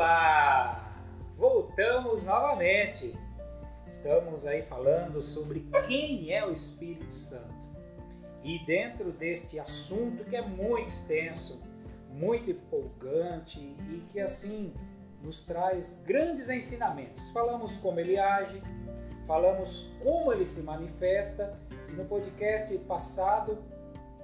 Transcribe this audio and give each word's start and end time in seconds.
Olá! 0.00 0.94
Voltamos 1.34 2.24
novamente. 2.24 3.14
Estamos 3.86 4.46
aí 4.46 4.62
falando 4.62 5.20
sobre 5.20 5.68
quem 5.86 6.32
é 6.32 6.42
o 6.42 6.50
Espírito 6.50 7.12
Santo. 7.12 7.68
E 8.42 8.64
dentro 8.64 9.12
deste 9.12 9.60
assunto 9.60 10.24
que 10.24 10.34
é 10.34 10.40
muito 10.40 10.86
extenso, 10.86 11.62
muito 12.08 12.50
empolgante 12.50 13.60
e 13.90 14.02
que 14.10 14.18
assim 14.18 14.72
nos 15.22 15.42
traz 15.42 16.02
grandes 16.02 16.48
ensinamentos. 16.48 17.28
Falamos 17.28 17.76
como 17.76 18.00
ele 18.00 18.18
age, 18.18 18.62
falamos 19.26 19.92
como 20.02 20.32
ele 20.32 20.46
se 20.46 20.62
manifesta 20.62 21.60
e 21.90 21.92
no 21.92 22.06
podcast 22.06 22.74
passado, 22.88 23.62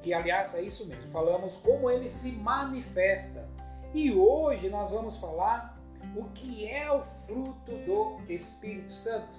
que 0.00 0.14
aliás 0.14 0.54
é 0.54 0.62
isso 0.62 0.88
mesmo, 0.88 1.06
falamos 1.10 1.54
como 1.54 1.90
ele 1.90 2.08
se 2.08 2.32
manifesta. 2.32 3.55
E 3.96 4.14
hoje 4.14 4.68
nós 4.68 4.90
vamos 4.90 5.16
falar 5.16 5.74
o 6.14 6.24
que 6.24 6.68
é 6.68 6.92
o 6.92 7.02
fruto 7.02 7.72
do 7.86 8.20
Espírito 8.30 8.92
Santo, 8.92 9.38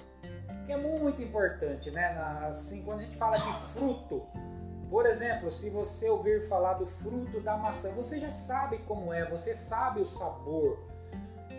que 0.65 0.71
é 0.71 0.77
muito 0.77 1.21
importante, 1.21 1.91
né? 1.91 2.07
Assim, 2.43 2.81
quando 2.81 3.01
a 3.01 3.03
gente 3.03 3.17
fala 3.17 3.37
de 3.37 3.53
fruto, 3.71 4.25
por 4.89 5.05
exemplo, 5.05 5.51
se 5.51 5.69
você 5.69 6.09
ouvir 6.09 6.41
falar 6.41 6.73
do 6.73 6.87
fruto 6.87 7.39
da 7.39 7.55
maçã, 7.55 7.93
você 7.93 8.19
já 8.19 8.31
sabe 8.31 8.79
como 8.79 9.13
é, 9.13 9.29
você 9.29 9.53
sabe 9.53 10.01
o 10.01 10.05
sabor. 10.05 10.79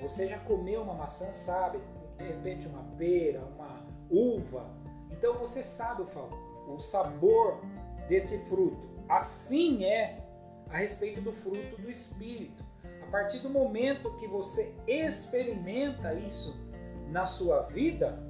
Você 0.02 0.26
já 0.26 0.40
comeu 0.40 0.82
uma 0.82 0.94
maçã, 0.94 1.30
sabe? 1.30 1.78
De 2.16 2.24
repente 2.24 2.66
uma 2.66 2.82
pera, 2.98 3.44
uma 3.54 3.86
uva. 4.10 4.68
Então 5.12 5.38
você 5.38 5.62
sabe 5.62 6.02
o 6.02 6.80
sabor 6.80 7.60
desse 8.08 8.38
fruto. 8.46 8.88
Assim 9.08 9.84
é 9.84 10.20
a 10.68 10.78
respeito 10.78 11.20
do 11.20 11.32
fruto 11.32 11.80
do 11.80 11.88
Espírito. 11.88 12.66
A 13.08 13.10
partir 13.10 13.38
do 13.38 13.48
momento 13.48 14.14
que 14.16 14.28
você 14.28 14.74
experimenta 14.86 16.12
isso 16.12 16.60
na 17.08 17.24
sua 17.24 17.62
vida, 17.62 18.22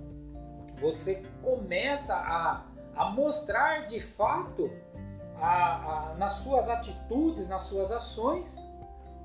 você 0.80 1.24
começa 1.42 2.14
a, 2.14 2.64
a 2.94 3.10
mostrar 3.10 3.88
de 3.88 3.98
fato 3.98 4.70
a, 5.34 6.10
a, 6.10 6.14
nas 6.14 6.34
suas 6.34 6.68
atitudes, 6.68 7.48
nas 7.48 7.62
suas 7.62 7.90
ações, 7.90 8.64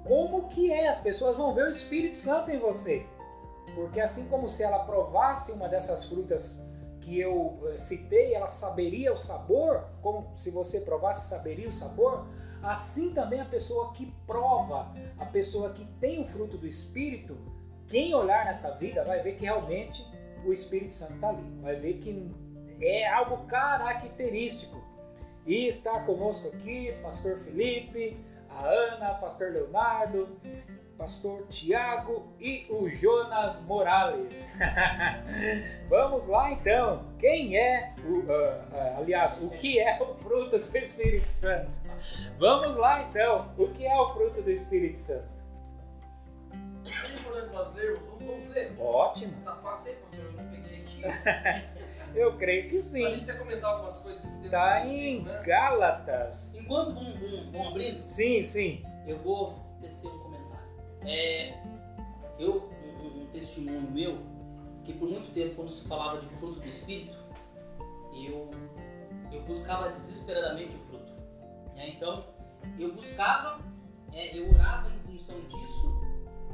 como 0.04 0.48
que 0.48 0.72
é. 0.72 0.88
As 0.88 1.00
pessoas 1.00 1.36
vão 1.36 1.54
ver 1.54 1.66
o 1.66 1.70
Espírito 1.70 2.18
Santo 2.18 2.50
em 2.50 2.58
você. 2.58 3.06
Porque 3.76 4.02
assim 4.02 4.28
como 4.30 4.50
se 4.50 4.64
ela 4.64 4.80
provasse 4.80 5.52
uma 5.52 5.70
dessas 5.70 6.06
frutas 6.06 6.66
que 7.00 7.20
eu 7.20 7.60
eh, 7.66 7.78
citei, 7.78 8.34
ela 8.34 8.48
saberia 8.48 9.14
o 9.14 9.18
sabor, 9.18 9.86
como 10.02 10.32
se 10.34 10.50
você 10.50 10.82
provasse, 10.82 11.30
saberia 11.30 11.68
o 11.68 11.72
sabor, 11.72 12.26
assim 12.64 13.14
também 13.14 13.42
a 13.42 13.46
pessoa 13.46 13.92
que 13.92 14.12
prova, 14.26 14.92
a 15.20 15.26
pessoa 15.26 15.72
que 15.72 15.86
tem 16.00 16.22
o 16.22 16.26
fruto 16.26 16.58
do 16.58 16.66
Espírito, 16.66 17.38
quem 17.88 18.16
olhar 18.16 18.46
nesta 18.46 18.72
vida 18.72 19.04
vai 19.04 19.22
ver 19.22 19.34
que 19.34 19.44
realmente 19.44 20.06
o 20.46 20.52
Espírito 20.52 20.96
Santo 20.96 21.14
está 21.16 21.30
ali, 21.30 21.44
vai 21.62 21.76
ver 21.76 21.96
que 21.96 22.32
é 22.82 23.08
algo 23.08 23.46
característico 23.46 24.82
e 25.46 25.68
está 25.68 26.00
conosco 26.02 26.48
aqui 26.48 26.94
Pastor 27.02 27.38
Felipe, 27.38 28.18
a 28.50 28.66
Ana, 28.66 29.14
Pastor 29.16 29.52
Leonardo, 29.52 30.40
Pastor 30.98 31.46
Tiago 31.48 32.34
e 32.40 32.66
o 32.70 32.90
Jonas 32.90 33.66
Morales. 33.66 34.58
Vamos 35.90 36.28
lá 36.28 36.52
então. 36.52 37.06
Quem 37.18 37.58
é, 37.58 37.94
o, 38.06 38.10
uh, 38.10 38.22
uh, 38.22 38.98
aliás, 39.00 39.42
o 39.42 39.50
que 39.50 39.80
é 39.80 40.02
o 40.02 40.16
fruto 40.16 40.60
do 40.60 40.78
Espírito 40.78 41.30
Santo? 41.30 41.83
Vamos 42.38 42.76
lá 42.76 43.04
então. 43.04 43.52
O 43.58 43.68
que 43.70 43.86
é 43.86 43.96
o 43.96 44.14
fruto 44.14 44.42
do 44.42 44.52
Espírito 44.52 44.98
Santo? 44.98 45.44
É 46.86 47.16
importante 47.16 47.54
nós 47.54 47.74
lermos. 47.74 48.02
Vamos, 48.20 48.48
ler. 48.50 48.76
Ótimo. 48.80 49.34
Tá 49.44 49.56
fácil 49.56 49.92
aí, 49.92 49.98
pastor. 50.00 50.20
Eu 50.20 50.32
não 50.34 50.50
peguei 50.50 50.82
aqui. 50.82 51.74
Eu 52.16 52.38
creio 52.38 52.70
que 52.70 52.80
sim. 52.80 53.06
A 53.06 53.10
gente 53.10 53.30
até 53.30 53.40
comentar 53.40 53.72
algumas 53.72 54.00
coisas. 54.00 54.24
Está 54.44 54.86
em 54.86 55.24
né? 55.24 55.42
Gálatas. 55.44 56.54
Enquanto 56.56 56.94
vão, 56.94 57.14
vão, 57.14 57.52
vão, 57.52 57.68
abrindo, 57.70 58.06
sim, 58.06 58.44
sim. 58.44 58.86
Eu 59.08 59.18
vou 59.18 59.60
tecer 59.82 60.10
um 60.10 60.20
comentário. 60.20 60.68
É, 61.06 61.58
eu, 62.38 62.70
um, 62.84 63.24
um, 63.24 63.26
testemunho 63.32 63.82
meu, 63.90 64.20
que 64.84 64.94
por 64.94 65.10
muito 65.10 65.32
tempo, 65.32 65.56
quando 65.56 65.72
se 65.72 65.88
falava 65.88 66.22
de 66.22 66.28
fruto 66.36 66.60
do 66.60 66.68
Espírito, 66.68 67.18
eu, 68.14 68.52
eu 69.32 69.42
buscava 69.42 69.90
desesperadamente 69.90 70.76
o 70.76 70.80
fruto. 70.80 70.93
É, 71.76 71.90
então, 71.90 72.26
eu 72.80 72.94
buscava, 72.94 73.60
é, 74.12 74.38
eu 74.38 74.50
orava 74.54 74.90
em 74.90 74.98
função 75.00 75.40
disso 75.42 75.94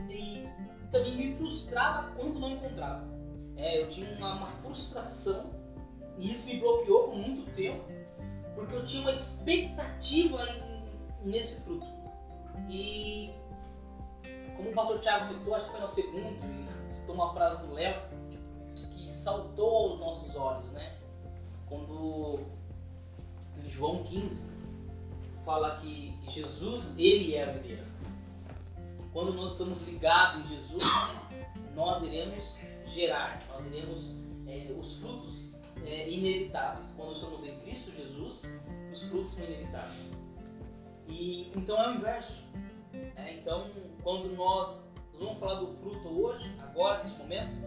e 0.09 0.47
também 0.91 1.15
me 1.15 1.35
frustrava 1.35 2.11
quando 2.15 2.39
não 2.39 2.51
encontrava. 2.51 3.07
É, 3.55 3.81
eu 3.81 3.89
tinha 3.89 4.15
uma, 4.17 4.35
uma, 4.35 4.47
frustração 4.47 5.51
e 6.17 6.31
isso 6.31 6.47
me 6.47 6.59
bloqueou 6.59 7.09
por 7.09 7.15
muito 7.15 7.53
tempo, 7.53 7.83
porque 8.55 8.73
eu 8.73 8.85
tinha 8.85 9.01
uma 9.01 9.11
expectativa 9.11 10.45
em, 10.49 11.29
nesse 11.29 11.61
fruto. 11.61 11.87
E 12.69 13.31
como 14.55 14.69
o 14.69 14.73
pastor 14.73 14.99
Tiago 14.99 15.25
citou, 15.25 15.55
acho 15.55 15.65
que 15.65 15.71
foi 15.71 15.81
no 15.81 15.87
segundo, 15.87 16.39
e 16.87 16.87
citou 16.91 17.15
uma 17.15 17.33
frase 17.33 17.65
do 17.65 17.73
Léo 17.73 18.01
que 18.75 19.09
saltou 19.11 19.91
aos 19.91 19.99
nossos 19.99 20.35
olhos, 20.35 20.69
né? 20.71 20.95
Quando 21.67 22.39
em 23.57 23.69
João 23.69 24.03
15 24.03 24.58
fala 25.49 25.77
que 25.77 26.13
Jesus, 26.27 26.95
ele 26.99 27.33
é 27.33 27.43
a 27.43 27.51
videira. 27.53 27.83
Quando 29.11 29.33
nós 29.33 29.53
estamos 29.53 29.81
ligados 29.81 30.41
em 30.41 30.55
Jesus, 30.55 30.83
nós 31.75 32.03
iremos 32.03 32.59
gerar, 32.85 33.43
nós 33.49 33.65
iremos 33.65 34.13
é, 34.45 34.71
os 34.79 34.97
frutos 34.97 35.55
é, 35.83 36.07
inevitáveis. 36.07 36.93
Quando 36.95 37.13
estamos 37.13 37.43
em 37.43 37.55
Cristo 37.61 37.89
Jesus, 37.89 38.47
os 38.93 39.03
frutos 39.05 39.31
são 39.31 39.45
inevitáveis. 39.45 40.11
E 41.07 41.51
então 41.55 41.81
é 41.81 41.89
o 41.89 41.95
inverso. 41.95 42.47
É, 43.15 43.33
então, 43.33 43.71
quando 44.03 44.31
nós, 44.35 44.93
nós 45.13 45.19
vamos 45.19 45.39
falar 45.39 45.61
do 45.61 45.73
fruto 45.77 46.09
hoje, 46.09 46.55
agora 46.59 47.01
nesse 47.01 47.17
momento, 47.17 47.57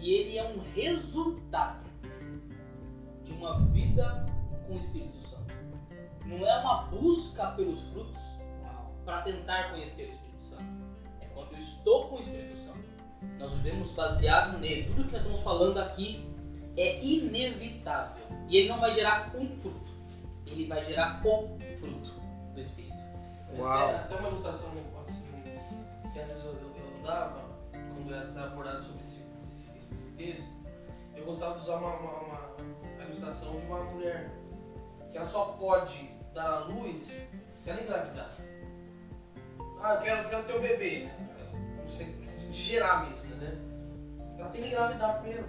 e 0.00 0.10
ele 0.10 0.38
é 0.38 0.44
um 0.44 0.58
resultado 0.74 1.88
de 3.22 3.30
uma 3.30 3.60
vida 3.66 4.26
com 4.66 4.74
o 4.74 4.78
Espírito 4.80 5.20
Santo. 5.20 5.35
Não 6.26 6.46
é 6.46 6.58
uma 6.58 6.82
busca 6.84 7.46
pelos 7.52 7.88
frutos 7.88 8.22
para 9.04 9.22
tentar 9.22 9.70
conhecer 9.70 10.08
o 10.08 10.10
Espírito 10.10 10.40
Santo. 10.40 10.64
É 11.20 11.26
quando 11.26 11.52
eu 11.52 11.58
estou 11.58 12.08
com 12.08 12.16
o 12.16 12.20
Espírito 12.20 12.56
Santo 12.56 12.96
nós 13.38 13.52
vivemos 13.52 13.90
baseado 13.92 14.58
nele. 14.58 14.84
Tudo 14.84 15.04
que 15.04 15.12
nós 15.12 15.20
estamos 15.20 15.40
falando 15.42 15.78
aqui 15.78 16.28
é 16.76 17.02
inevitável. 17.02 18.24
E 18.48 18.56
ele 18.56 18.68
não 18.68 18.80
vai 18.80 18.92
gerar 18.92 19.34
um 19.36 19.48
fruto. 19.60 19.90
Ele 20.46 20.66
vai 20.66 20.84
gerar 20.84 21.22
o 21.24 21.58
fruto 21.78 22.12
do 22.54 22.60
Espírito. 22.60 22.96
Uau. 23.58 23.72
Até, 23.72 23.96
até 23.96 24.14
uma 24.16 24.28
ilustração 24.28 24.70
assim, 25.06 25.28
que 26.12 26.18
às 26.18 26.28
vezes 26.28 26.44
eu, 26.44 26.52
eu, 26.52 26.74
eu 26.76 27.02
dava, 27.02 27.44
quando 27.72 28.12
era 28.12 28.44
abordado 28.44 28.82
sobre 28.82 29.00
esse, 29.00 29.24
esse, 29.48 29.76
esse, 29.76 30.10
texto, 30.12 30.46
eu 31.14 31.24
gostava 31.24 31.54
de 31.54 31.60
usar 31.60 31.76
uma, 31.76 31.94
uma, 31.96 32.56
uma 32.94 33.04
ilustração 33.04 33.56
de 33.56 33.66
uma 33.66 33.84
mulher 33.84 34.30
que 35.10 35.16
ela 35.16 35.26
só 35.26 35.56
pode 35.58 36.15
dar 36.36 36.68
luz 36.68 37.26
se 37.50 37.70
ela 37.70 37.80
engravidar. 37.80 38.30
Ah, 39.80 39.94
eu 39.94 40.00
quero, 40.00 40.28
quero 40.28 40.44
ter 40.44 40.58
um 40.58 40.60
bebê, 40.60 41.04
né? 41.04 41.28
Não 41.78 41.88
sei, 41.88 42.14
gerar 42.52 43.08
mesmo, 43.08 43.36
né? 43.36 43.56
Ela 44.38 44.50
tem 44.50 44.62
que 44.62 44.68
engravidar 44.68 45.20
primeiro. 45.20 45.46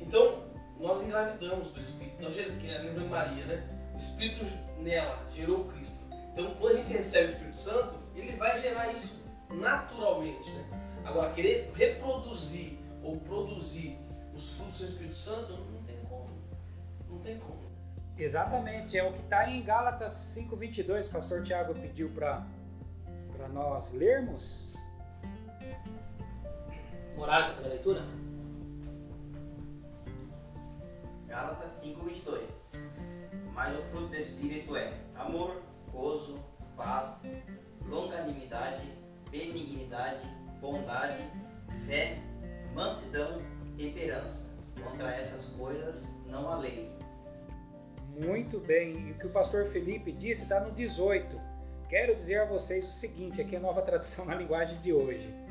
Então, 0.00 0.44
nós 0.78 1.02
engravidamos 1.02 1.72
do 1.72 1.80
Espírito. 1.80 2.22
Nós 2.22 2.36
lembrando 2.36 3.02
de 3.02 3.08
Maria, 3.08 3.44
né? 3.46 3.68
O 3.94 3.96
Espírito 3.96 4.44
nela 4.78 5.26
gerou 5.32 5.64
Cristo. 5.64 6.04
Então, 6.32 6.54
quando 6.54 6.74
a 6.74 6.76
gente 6.78 6.92
recebe 6.92 7.26
o 7.26 7.32
Espírito 7.32 7.56
Santo, 7.56 7.94
ele 8.14 8.36
vai 8.36 8.60
gerar 8.60 8.92
isso 8.92 9.20
naturalmente, 9.50 10.48
né? 10.52 11.00
Agora, 11.04 11.32
querer 11.32 11.72
reproduzir 11.74 12.78
ou 13.02 13.16
produzir 13.20 13.98
os 14.34 14.52
frutos 14.52 14.78
do 14.78 14.86
Espírito 14.86 15.14
Santo, 15.14 15.52
não 15.52 15.82
tem 15.82 15.96
como. 16.08 16.30
Não 17.08 17.18
tem 17.18 17.38
como. 17.38 17.66
Exatamente, 18.18 18.96
é 18.96 19.04
o 19.04 19.12
que 19.12 19.20
está 19.20 19.48
em 19.50 19.62
Gálatas 19.62 20.12
5,22, 20.12 21.12
pastor 21.12 21.42
Tiago 21.42 21.74
pediu 21.74 22.08
para 22.10 22.46
nós 23.52 23.92
lermos. 23.92 24.82
Morales 27.14 27.48
vai 27.48 27.56
fazer 27.56 27.66
a 27.66 27.70
leitura? 27.70 28.04
Gálatas 31.28 31.70
5, 31.72 32.04
22. 32.04 32.48
Mas 33.52 33.78
o 33.78 33.82
fruto 33.84 34.08
do 34.08 34.16
Espírito 34.16 34.76
é 34.76 34.94
amor, 35.14 35.62
gozo, 35.92 36.38
paz, 36.74 37.20
longanimidade, 37.86 38.92
benignidade, 39.30 40.26
bondade, 40.60 41.18
fé, 41.86 42.18
mansidão, 42.74 43.42
temperança. 43.76 44.46
Contra 44.82 45.14
essas 45.14 45.46
coisas 45.50 46.06
não 46.26 46.50
há 46.50 46.56
lei. 46.56 46.95
Muito 48.24 48.58
bem, 48.60 49.08
e 49.08 49.12
o 49.12 49.18
que 49.18 49.26
o 49.26 49.30
pastor 49.30 49.66
Felipe 49.66 50.10
disse 50.12 50.44
está 50.44 50.60
no 50.60 50.72
18. 50.72 51.38
Quero 51.88 52.14
dizer 52.14 52.40
a 52.40 52.44
vocês 52.44 52.84
o 52.84 52.88
seguinte: 52.88 53.40
aqui 53.40 53.54
é 53.54 53.58
a 53.58 53.62
nova 53.62 53.82
tradução 53.82 54.24
na 54.24 54.34
linguagem 54.34 54.80
de 54.80 54.92
hoje 54.92 55.46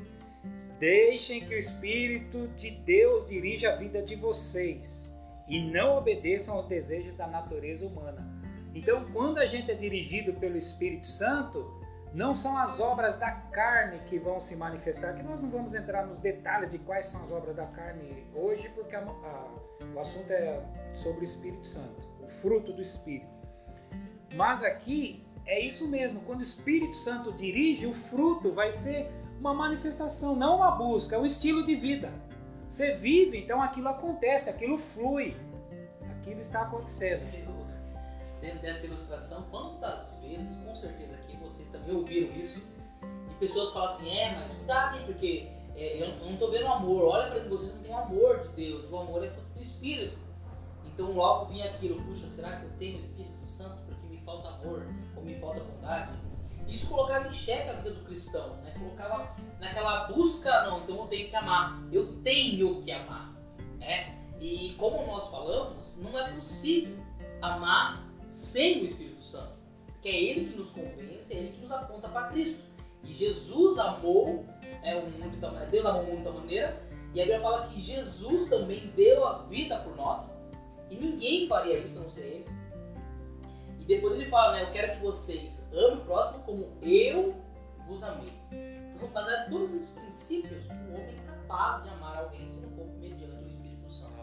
Deixem 0.79 1.45
que 1.45 1.55
o 1.55 1.57
Espírito 1.57 2.49
de 2.49 2.69
Deus 2.69 3.25
dirija 3.25 3.71
a 3.71 3.75
vida 3.75 4.03
de 4.03 4.15
vocês 4.15 5.17
e 5.47 5.61
não 5.71 5.97
obedeçam 5.97 6.55
aos 6.55 6.65
desejos 6.65 7.15
da 7.15 7.27
natureza 7.27 7.85
humana. 7.85 8.27
Então, 8.73 9.05
quando 9.13 9.37
a 9.37 9.45
gente 9.45 9.71
é 9.71 9.73
dirigido 9.73 10.33
pelo 10.33 10.57
Espírito 10.57 11.05
Santo, 11.05 11.81
não 12.13 12.35
são 12.35 12.57
as 12.57 12.81
obras 12.81 13.15
da 13.15 13.31
carne 13.31 13.99
que 13.99 14.19
vão 14.19 14.37
se 14.37 14.57
manifestar, 14.57 15.13
que 15.13 15.23
nós 15.23 15.41
não 15.41 15.49
vamos 15.49 15.73
entrar 15.73 16.05
nos 16.05 16.19
detalhes 16.19 16.67
de 16.67 16.77
quais 16.79 17.05
são 17.05 17.21
as 17.21 17.31
obras 17.31 17.55
da 17.55 17.67
carne 17.67 18.27
hoje, 18.35 18.67
porque 18.75 18.95
a, 18.95 18.99
a, 18.99 19.55
o 19.95 19.99
assunto 19.99 20.29
é 20.29 20.61
sobre 20.93 21.21
o 21.21 21.23
Espírito 21.23 21.65
Santo, 21.65 22.04
o 22.25 22.29
fruto 22.29 22.73
do 22.73 22.81
Espírito. 22.81 23.29
Mas 24.35 24.63
aqui 24.63 25.23
é 25.45 25.59
isso 25.59 25.87
mesmo, 25.87 26.21
quando 26.21 26.39
o 26.39 26.43
Espírito 26.43 26.97
Santo 26.97 27.31
dirige, 27.33 27.85
o 27.85 27.93
fruto 27.93 28.51
vai 28.51 28.71
ser 28.71 29.11
uma 29.39 29.53
manifestação, 29.53 30.35
não 30.35 30.57
uma 30.57 30.71
busca, 30.71 31.15
é 31.15 31.19
um 31.19 31.25
estilo 31.25 31.63
de 31.63 31.75
vida. 31.75 32.11
Você 32.67 32.93
vive, 32.93 33.37
então 33.37 33.61
aquilo 33.61 33.87
acontece, 33.89 34.49
aquilo 34.49 34.77
flui, 34.77 35.37
aquilo 36.17 36.39
está 36.39 36.63
acontecendo. 36.63 37.21
dentro 38.41 38.59
dessa 38.59 38.87
ilustração, 38.87 39.43
quantas 39.51 40.11
vezes, 40.21 40.57
com 40.63 40.75
certeza 40.75 41.13
aqui 41.13 41.37
vocês 41.37 41.69
também 41.69 41.95
ouviram 41.95 42.35
isso, 42.35 42.67
e 43.29 43.33
pessoas 43.35 43.71
falam 43.71 43.89
assim: 43.89 44.09
é, 44.09 44.35
mas 44.35 44.51
cuidado, 44.53 45.05
porque 45.05 45.47
é, 45.75 46.01
eu, 46.01 46.15
não 46.25 46.33
estou 46.33 46.49
vendo 46.49 46.67
amor, 46.67 47.03
olha 47.03 47.29
para 47.29 47.47
vocês 47.47 47.73
não 47.73 47.81
têm 47.83 47.91
o 47.91 47.97
amor 47.97 48.39
de 48.39 48.49
Deus, 48.49 48.91
o 48.91 48.97
amor 48.97 49.23
é 49.23 49.29
fruto 49.29 49.49
do 49.53 49.61
Espírito. 49.61 50.24
Então 50.95 51.11
logo 51.11 51.47
vinha 51.47 51.65
aquilo, 51.65 52.01
puxa, 52.03 52.25
será 52.25 52.55
que 52.55 52.63
eu 52.63 52.71
tenho 52.79 52.95
o 52.95 52.99
Espírito 53.01 53.45
Santo 53.45 53.81
porque 53.85 54.07
me 54.07 54.17
falta 54.21 54.47
amor 54.47 54.87
ou 55.13 55.21
me 55.21 55.35
falta 55.35 55.59
bondade? 55.59 56.13
Isso 56.69 56.87
colocava 56.87 57.27
em 57.27 57.33
xeque 57.33 57.69
a 57.69 57.73
vida 57.73 57.91
do 57.91 58.05
cristão, 58.05 58.55
né? 58.63 58.73
colocava 58.79 59.35
naquela 59.59 60.07
busca, 60.07 60.63
não, 60.63 60.83
então 60.83 60.95
eu 60.95 61.07
tenho 61.07 61.29
que 61.29 61.35
amar, 61.35 61.83
eu 61.91 62.21
tenho 62.21 62.81
que 62.81 62.91
amar. 62.93 63.35
Né? 63.77 64.17
E 64.39 64.73
como 64.77 65.05
nós 65.05 65.27
falamos, 65.27 65.97
não 65.97 66.17
é 66.17 66.31
possível 66.31 66.97
amar 67.41 68.09
sem 68.25 68.81
o 68.81 68.85
Espírito 68.85 69.21
Santo, 69.21 69.51
porque 69.85 70.07
é 70.07 70.15
Ele 70.15 70.49
que 70.49 70.55
nos 70.55 70.71
convence, 70.71 71.33
é 71.33 71.37
Ele 71.37 71.51
que 71.51 71.61
nos 71.61 71.73
aponta 71.73 72.07
para 72.07 72.29
Cristo. 72.29 72.63
E 73.03 73.11
Jesus 73.11 73.77
amou 73.77 74.45
é, 74.81 74.95
o 74.95 75.01
mundo 75.01 75.37
Deus 75.69 75.85
amou 75.85 76.03
o 76.03 76.15
mundo 76.15 76.31
de 76.31 76.39
maneira, 76.39 76.81
e 77.13 77.21
a 77.21 77.25
Bíblia 77.25 77.41
fala 77.41 77.67
que 77.67 77.79
Jesus 77.79 78.49
também 78.49 78.87
deu 78.95 79.27
a 79.27 79.39
vida 79.43 79.77
por 79.79 79.95
nós, 79.95 80.29
e 80.89 80.95
ninguém 80.95 81.47
faria 81.47 81.79
isso 81.79 81.99
a 81.99 82.03
não 82.03 82.11
ser 82.11 82.21
Ele. 82.21 82.45
E 83.79 83.85
depois 83.85 84.13
ele 84.15 84.25
fala, 84.29 84.53
né? 84.53 84.63
Eu 84.63 84.71
quero 84.71 84.93
que 84.93 84.99
vocês 84.99 85.69
amem 85.71 85.97
o 85.97 86.05
próximo 86.05 86.43
como 86.43 86.77
eu 86.81 87.35
vos 87.87 88.03
amei. 88.03 88.33
Então, 88.95 89.07
baseado 89.09 89.47
em 89.47 89.49
todos 89.51 89.73
esses 89.75 89.91
princípios, 89.91 90.65
o 90.67 90.93
homem 90.93 91.15
é 91.15 91.31
capaz 91.31 91.83
de 91.83 91.89
amar 91.89 92.17
alguém 92.17 92.47
se 92.49 92.61
não 92.61 92.69
for 92.71 92.87
mediante 92.97 93.43
o 93.43 93.47
Espírito 93.47 93.91
Santo. 93.91 94.15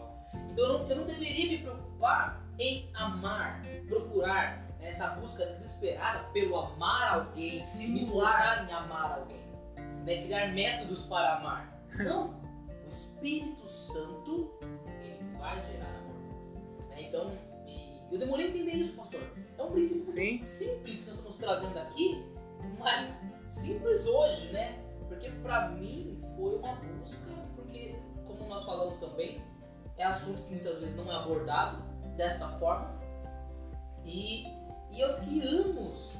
Então 0.51 0.65
eu 0.65 0.79
não, 0.79 0.87
eu 0.89 0.95
não 0.97 1.05
deveria 1.05 1.51
me 1.51 1.57
preocupar 1.59 2.43
em 2.59 2.89
amar, 2.93 3.61
procurar 3.87 4.67
essa 4.79 5.07
busca 5.11 5.45
desesperada 5.45 6.19
pelo 6.33 6.59
amar 6.59 7.13
alguém, 7.13 7.59
esforçar 7.59 8.67
em 8.69 8.73
amar 8.73 9.19
alguém, 9.19 9.43
né? 10.05 10.23
criar 10.23 10.53
métodos 10.53 11.01
para 11.05 11.37
amar. 11.37 11.83
Não, 11.97 12.31
o 12.85 12.89
Espírito 12.89 13.67
Santo 13.67 14.51
ele 15.01 15.37
vai 15.37 15.55
gerar. 15.55 15.79
Né? 15.79 15.82
Eu 18.13 18.19
demorei 18.19 18.45
a 18.45 18.49
entender 18.49 18.73
isso, 18.73 18.95
pastor. 18.95 19.21
É 19.57 19.63
um 19.63 19.71
princípio 19.71 20.05
Sim. 20.05 20.39
simples 20.39 21.03
que 21.03 21.09
nós 21.09 21.17
estamos 21.17 21.37
trazendo 21.37 21.79
aqui, 21.79 22.23
mas 22.77 23.25
simples 23.47 24.05
hoje, 24.05 24.51
né? 24.51 24.79
Porque 25.07 25.31
para 25.41 25.69
mim 25.69 26.21
foi 26.37 26.55
uma 26.57 26.75
busca, 26.75 27.31
porque 27.55 27.95
como 28.27 28.47
nós 28.47 28.63
falamos 28.65 28.97
também, 28.97 29.41
é 29.97 30.03
assunto 30.03 30.43
que 30.43 30.51
muitas 30.51 30.79
vezes 30.79 30.95
não 30.95 31.11
é 31.11 31.15
abordado 31.15 31.81
desta 32.15 32.49
forma. 32.59 33.01
E, 34.05 34.45
e 34.91 34.99
eu 34.99 35.17
fiquei 35.19 35.41
anos, 35.47 36.19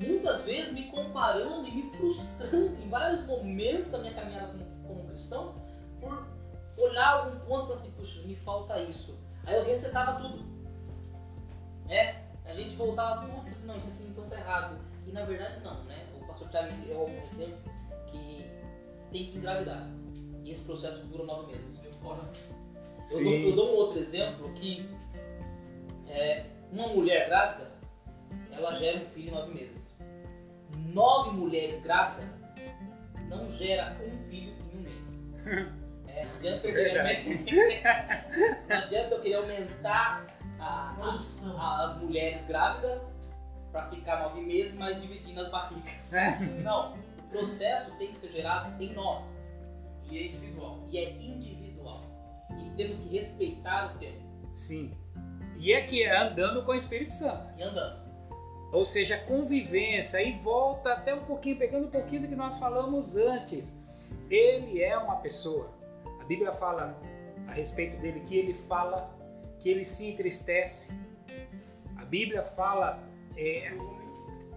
muitas 0.00 0.42
vezes 0.42 0.72
me 0.74 0.84
comparando 0.84 1.66
e 1.66 1.72
me 1.72 1.90
frustrando 1.90 2.80
em 2.80 2.88
vários 2.88 3.26
momentos 3.26 3.90
da 3.90 3.98
minha 3.98 4.14
caminhada 4.14 4.46
como, 4.46 4.64
como 4.86 5.08
cristão, 5.08 5.56
por 6.00 6.24
olhar 6.78 7.14
algum 7.14 7.40
ponto 7.40 7.64
e 7.64 7.66
falar 7.66 7.74
assim, 7.74 7.90
puxa, 7.90 8.22
me 8.22 8.36
falta 8.36 8.80
isso. 8.80 9.18
Aí 9.44 9.56
eu 9.56 9.64
resetava 9.64 10.20
tudo. 10.20 10.45
É, 11.88 12.16
a 12.44 12.54
gente 12.54 12.76
voltava 12.76 13.20
tudo 13.20 13.28
e 13.28 13.30
falava 13.32 13.50
assim, 13.50 13.66
não, 13.66 13.76
isso 13.78 13.88
aqui 13.88 14.04
então 14.08 14.28
tá 14.28 14.36
errado. 14.36 14.78
E 15.06 15.12
na 15.12 15.24
verdade 15.24 15.62
não, 15.62 15.84
né? 15.84 16.06
O 16.20 16.26
pastor 16.26 16.48
Thiago 16.48 16.72
deu 16.86 17.00
algum 17.00 17.18
exemplo 17.18 17.72
que 18.06 18.44
tem 19.10 19.26
que 19.26 19.38
engravidar. 19.38 19.88
E 20.42 20.50
esse 20.50 20.62
processo 20.62 21.04
dura 21.06 21.24
nove 21.24 21.52
meses. 21.52 21.84
Eu 23.10 23.22
dou, 23.22 23.32
eu 23.32 23.56
dou 23.56 23.72
um 23.72 23.74
outro 23.74 23.98
exemplo 24.00 24.52
que 24.54 24.88
é, 26.08 26.44
uma 26.72 26.88
mulher 26.88 27.28
grávida, 27.28 27.70
ela 28.52 28.74
gera 28.74 28.98
um 28.98 29.06
filho 29.06 29.28
em 29.28 29.32
nove 29.32 29.54
meses. 29.54 29.96
Nove 30.92 31.30
mulheres 31.30 31.82
grávidas 31.82 32.28
não 33.28 33.48
gera 33.50 33.96
um 34.04 34.18
filho 34.28 34.54
em 34.72 34.78
um 34.78 34.82
mês. 34.82 35.76
É, 36.16 36.24
não, 36.24 36.34
adianta 36.36 36.66
eu 36.66 36.72
querer 36.72 36.98
aumentar, 36.98 38.26
não 38.66 38.76
adianta 38.78 39.14
eu 39.14 39.20
querer 39.20 39.34
aumentar 39.34 40.35
a, 40.58 40.96
a, 40.98 41.84
as 41.84 41.96
mulheres 41.98 42.44
grávidas 42.46 43.16
para 43.72 43.88
ficar 43.88 44.22
nove 44.22 44.40
meses, 44.40 44.74
mas 44.74 45.00
dividindo 45.00 45.40
as 45.40 45.50
barrigas. 45.50 46.12
É. 46.14 46.38
Não, 46.62 46.94
o 47.18 47.22
processo 47.30 47.96
tem 47.98 48.08
que 48.08 48.18
ser 48.18 48.32
gerado 48.32 48.82
em 48.82 48.92
nós. 48.94 49.36
E 50.10 50.18
é 50.18 50.26
individual. 50.26 50.78
E 50.90 50.98
é 50.98 51.12
individual. 51.12 52.02
E 52.58 52.70
temos 52.76 53.00
que 53.00 53.08
respeitar 53.08 53.94
o 53.94 53.98
tempo. 53.98 54.22
Sim. 54.54 54.92
E 55.58 55.72
é 55.72 55.82
que 55.82 56.02
é 56.02 56.16
andando 56.16 56.64
com 56.64 56.72
o 56.72 56.74
Espírito 56.74 57.12
Santo. 57.12 57.50
E 57.58 57.62
andando. 57.62 58.06
Ou 58.72 58.84
seja, 58.84 59.18
convivência 59.18 60.22
e 60.22 60.32
volta 60.32 60.92
até 60.92 61.14
um 61.14 61.24
pouquinho, 61.24 61.56
pegando 61.56 61.86
um 61.86 61.90
pouquinho 61.90 62.22
do 62.22 62.28
que 62.28 62.36
nós 62.36 62.58
falamos 62.58 63.16
antes. 63.16 63.74
Ele 64.30 64.82
é 64.82 64.96
uma 64.96 65.16
pessoa. 65.16 65.70
A 66.20 66.24
Bíblia 66.24 66.52
fala 66.52 67.00
a 67.46 67.52
respeito 67.52 67.96
dele 67.98 68.20
que 68.20 68.36
ele 68.36 68.52
fala 68.52 69.15
que 69.66 69.70
ele 69.70 69.84
se 69.84 70.06
entristece. 70.06 70.96
A 71.96 72.04
Bíblia 72.04 72.44
fala 72.44 73.02
é, 73.36 73.76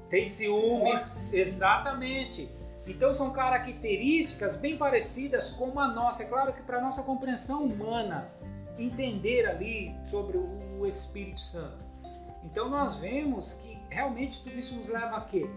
tem 0.07 0.27
ciúmes, 0.27 1.33
exatamente. 1.33 2.47
Então 2.85 3.11
são 3.11 3.31
características 3.31 4.57
bem 4.57 4.77
parecidas 4.77 5.49
com 5.49 5.79
a 5.79 5.87
nossa. 5.87 6.21
É 6.21 6.27
claro 6.27 6.53
que 6.53 6.61
para 6.61 6.79
nossa 6.79 7.01
compreensão 7.01 7.63
humana 7.63 8.31
entender 8.77 9.47
ali 9.47 9.95
sobre 10.05 10.37
o 10.37 10.85
Espírito 10.85 11.41
Santo. 11.41 11.83
Então 12.43 12.69
nós 12.69 12.97
vemos 12.97 13.55
que 13.55 13.79
realmente 13.89 14.43
tudo 14.43 14.59
isso 14.59 14.75
nos 14.75 14.89
leva 14.89 15.17
a 15.17 15.21
quê? 15.21 15.49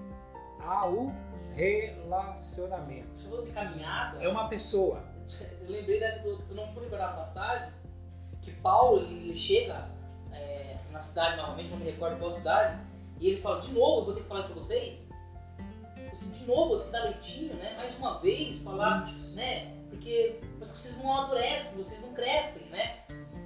Ao 0.60 1.12
relacionamento. 1.52 3.20
Você 3.20 3.28
falou 3.28 3.44
de 3.44 3.50
caminhada? 3.50 4.18
É 4.24 4.28
uma 4.28 4.48
pessoa. 4.48 5.04
Eu 5.60 5.70
lembrei 5.70 6.00
do, 6.22 6.42
eu 6.48 6.54
não 6.54 6.74
lembrar 6.74 7.10
a 7.10 7.12
passagem, 7.12 7.70
que 8.42 8.50
Paulo 8.50 9.00
ele 9.00 9.34
chega 9.34 9.88
é, 10.32 10.76
na 10.90 11.00
cidade 11.00 11.36
novamente, 11.36 11.70
não 11.70 11.78
me 11.78 11.84
recordo 11.84 12.18
qual 12.18 12.30
cidade, 12.30 12.78
e 13.18 13.28
ele 13.28 13.40
fala, 13.40 13.60
de 13.60 13.72
novo, 13.72 14.06
vou 14.06 14.14
ter 14.14 14.22
que 14.22 14.28
falar 14.28 14.40
isso 14.40 14.48
pra 14.50 14.60
vocês? 14.60 15.08
Assim, 16.10 16.30
de 16.30 16.44
novo, 16.44 16.68
vou 16.70 16.78
ter 16.80 16.86
que 16.86 16.90
dar 16.90 17.04
leitinho, 17.04 17.54
né? 17.54 17.74
Mais 17.76 17.96
uma 17.96 18.18
vez, 18.18 18.58
falar, 18.58 19.10
né? 19.34 19.72
Porque 19.88 20.40
vocês 20.58 20.96
não 20.98 21.16
amadurecem, 21.16 21.78
vocês 21.78 22.00
não 22.02 22.12
crescem, 22.12 22.66
né? 22.66 22.98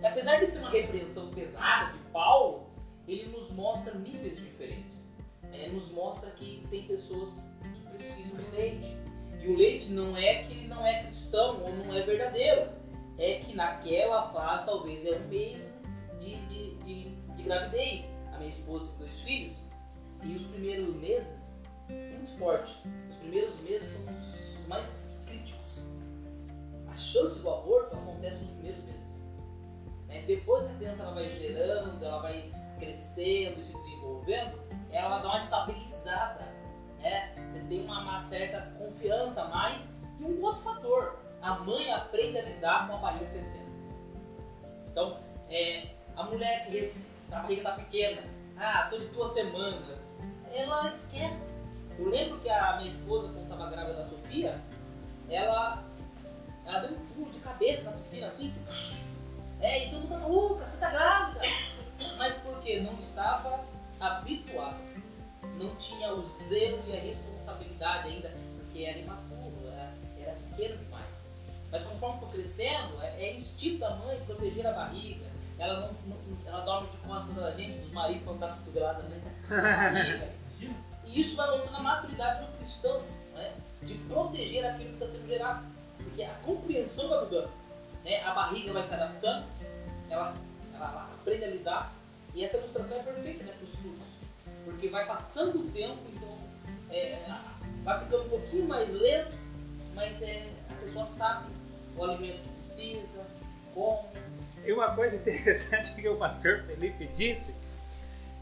E 0.02 0.06
apesar 0.06 0.40
de 0.40 0.46
ser 0.46 0.60
uma 0.60 0.70
repreensão 0.70 1.28
pesada 1.28 1.92
de 1.92 1.98
Paulo, 2.10 2.66
ele 3.06 3.28
nos 3.28 3.50
mostra 3.50 3.94
níveis 3.94 4.36
diferentes. 4.36 5.12
É, 5.52 5.68
nos 5.68 5.92
mostra 5.92 6.30
que 6.30 6.66
tem 6.70 6.82
pessoas 6.84 7.48
que 7.62 7.88
precisam 7.88 8.40
de 8.40 8.56
leite. 8.56 8.98
E 9.40 9.48
o 9.48 9.56
leite 9.56 9.92
não 9.92 10.16
é 10.16 10.42
que 10.42 10.52
ele 10.52 10.66
não 10.66 10.84
é 10.84 11.02
cristão 11.02 11.62
ou 11.62 11.72
não 11.72 11.94
é 11.94 12.02
verdadeiro 12.02 12.68
é 13.18 13.38
que 13.38 13.54
naquela 13.54 14.28
fase 14.32 14.66
talvez 14.66 15.04
é 15.04 15.16
um 15.16 15.28
mês 15.28 15.70
de, 16.20 16.36
de, 16.46 16.76
de, 16.78 17.10
de 17.34 17.42
gravidez. 17.42 18.10
A 18.32 18.36
minha 18.36 18.48
esposa 18.48 18.88
tem 18.90 18.98
dois 18.98 19.20
filhos 19.20 19.62
e 20.22 20.34
os 20.34 20.46
primeiros 20.46 20.94
meses 20.96 21.62
são 21.88 22.16
muito 22.16 22.38
fortes. 22.38 22.76
Os 23.08 23.16
primeiros 23.16 23.58
meses 23.60 23.88
são 23.88 24.14
os 24.14 24.66
mais 24.66 25.24
críticos. 25.26 25.80
A 26.88 26.96
chance 26.96 27.40
do 27.40 27.50
aborto 27.50 27.96
acontece 27.96 28.38
nos 28.40 28.50
primeiros 28.50 28.82
meses. 28.84 29.22
É, 30.08 30.22
depois 30.22 30.64
que 30.64 30.72
a 30.72 30.74
criança 30.76 31.02
ela 31.04 31.14
vai 31.14 31.24
gerando, 31.24 32.04
ela 32.04 32.22
vai 32.22 32.52
crescendo 32.78 33.62
se 33.62 33.72
desenvolvendo, 33.72 34.60
ela 34.90 35.18
dá 35.18 35.28
uma 35.28 35.38
estabilizada. 35.38 36.44
Né? 37.00 37.34
Você 37.48 37.60
tem 37.60 37.84
uma, 37.84 38.02
uma 38.02 38.20
certa 38.20 38.62
confiança 38.78 39.42
a 39.42 39.48
mais. 39.48 39.94
E 40.18 40.24
um 40.24 40.42
outro 40.42 40.62
fator, 40.62 41.18
a 41.42 41.54
mãe 41.54 41.92
aprende 41.92 42.38
a 42.38 42.42
lidar 42.42 42.86
com 42.86 42.94
a 42.94 42.98
barriga 42.98 43.26
crescendo. 43.26 43.66
Então, 44.90 45.18
é, 45.50 45.88
a 46.16 46.24
mulher 46.24 46.68
que 46.68 46.80
a 47.30 47.36
barriga 47.36 47.60
está 47.60 47.72
pequena, 47.72 48.22
ah, 48.58 48.86
tô 48.90 48.98
de 48.98 49.06
duas 49.06 49.32
semanas, 49.32 50.06
ela 50.52 50.90
esquece. 50.90 51.54
Eu 51.98 52.08
lembro 52.08 52.38
que 52.38 52.48
a 52.48 52.76
minha 52.76 52.88
esposa, 52.88 53.28
quando 53.28 53.42
estava 53.42 53.70
grávida 53.70 53.94
da 53.94 54.04
Sofia, 54.04 54.60
ela 55.28 55.84
ela 56.66 56.80
deu 56.80 56.96
um 56.96 57.06
pulo 57.06 57.30
de 57.30 57.38
cabeça 57.38 57.90
na 57.90 57.96
piscina, 57.96 58.26
assim. 58.26 58.52
É, 59.60 59.86
e 59.86 59.90
todo 59.90 60.00
mundo 60.00 60.08
tá 60.08 60.18
maluca, 60.18 60.68
você 60.68 60.78
tá 60.78 60.90
grávida. 60.90 61.40
Mas 62.18 62.34
porque 62.38 62.80
não 62.80 62.94
estava 62.96 63.64
habituado. 64.00 64.76
Não 65.58 65.74
tinha 65.76 66.12
o 66.12 66.20
zelo 66.22 66.82
e 66.86 66.96
a 66.96 67.00
responsabilidade 67.00 68.08
ainda, 68.08 68.30
porque 68.56 68.84
era 68.84 68.98
imaturo, 68.98 69.68
era, 69.68 69.94
era 70.18 70.32
pequeno. 70.50 70.78
Mas 71.70 71.82
conforme 71.82 72.20
for 72.20 72.30
crescendo, 72.30 73.00
é, 73.02 73.22
é 73.22 73.34
instinto 73.34 73.78
da 73.80 73.90
mãe 73.96 74.18
proteger 74.26 74.66
a 74.66 74.72
barriga. 74.72 75.26
Ela, 75.58 75.80
não, 75.80 76.16
não- 76.16 76.46
ela 76.46 76.60
dorme 76.60 76.88
de 76.90 76.96
costas 76.98 77.34
da 77.34 77.50
gente, 77.52 77.78
dos 77.78 77.92
maridos, 77.92 78.24
quando 78.24 78.40
tá 78.40 78.48
cotovelada, 78.48 79.02
né? 79.04 79.20
E 81.06 81.20
isso 81.20 81.36
vai 81.36 81.48
mostrando 81.50 81.76
a 81.76 81.80
maturidade 81.82 82.44
do 82.44 82.56
cristão, 82.56 83.00
né? 83.34 83.54
de 83.82 83.94
proteger 83.94 84.66
aquilo 84.66 84.88
que 84.88 85.04
está 85.04 85.06
sendo 85.06 85.28
gerado. 85.28 85.64
Porque 85.98 86.22
a 86.24 86.34
compreensão 86.44 87.08
vai 87.08 87.24
mudando. 87.24 87.50
Né? 88.04 88.22
A 88.22 88.34
barriga 88.34 88.72
vai 88.72 88.82
se 88.82 88.92
adaptando, 88.94 89.46
ela, 90.10 90.34
ela, 90.74 90.84
ela 90.84 91.10
aprende 91.14 91.44
a 91.44 91.48
lidar. 91.48 91.92
E 92.34 92.44
essa 92.44 92.56
ilustração 92.58 92.98
é 92.98 93.02
perfeita 93.04 93.44
né, 93.44 93.52
para 93.52 93.64
os 93.64 93.74
frutos. 93.76 94.06
Porque 94.64 94.88
vai 94.88 95.06
passando 95.06 95.60
o 95.60 95.70
tempo, 95.70 95.98
então 96.12 96.36
é, 96.90 97.24
vai 97.84 98.00
ficando 98.00 98.24
um 98.24 98.28
pouquinho 98.28 98.66
mais 98.66 98.92
lento, 98.92 99.32
mas 99.94 100.22
é, 100.22 100.48
a 100.68 100.74
pessoa 100.74 101.06
sabe 101.06 101.46
o 101.96 102.04
alimento 102.04 102.40
que 102.40 102.48
precisa, 102.50 103.24
como. 103.74 104.04
E 104.64 104.72
uma 104.72 104.94
coisa 104.94 105.16
interessante 105.16 105.94
que 105.94 106.08
o 106.08 106.16
pastor 106.16 106.62
Felipe 106.66 107.06
disse, 107.06 107.54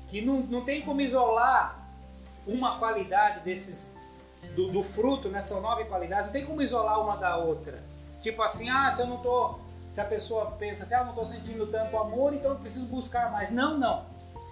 que 0.08 0.20
não, 0.20 0.40
não 0.40 0.64
tem 0.64 0.82
como 0.82 1.00
isolar 1.00 1.84
uma 2.46 2.78
qualidade 2.78 3.40
desses 3.40 3.98
do, 4.54 4.68
do 4.68 4.82
fruto, 4.82 5.28
né? 5.28 5.40
São 5.40 5.60
nove 5.60 5.84
qualidades, 5.84 6.26
não 6.26 6.32
tem 6.32 6.44
como 6.44 6.62
isolar 6.62 7.00
uma 7.00 7.16
da 7.16 7.36
outra. 7.36 7.82
Tipo 8.20 8.42
assim, 8.42 8.68
ah, 8.68 8.90
se 8.90 9.02
eu 9.02 9.06
não 9.06 9.18
tô. 9.18 9.58
Se 9.90 10.00
a 10.00 10.04
pessoa 10.04 10.50
pensa 10.52 10.82
assim, 10.82 10.94
ah, 10.94 11.00
eu 11.00 11.06
não 11.06 11.14
tô 11.14 11.24
sentindo 11.24 11.66
tanto 11.66 11.96
amor, 11.96 12.34
então 12.34 12.52
eu 12.52 12.56
preciso 12.56 12.86
buscar 12.86 13.30
mais. 13.30 13.50
Não, 13.50 13.78
não. 13.78 14.06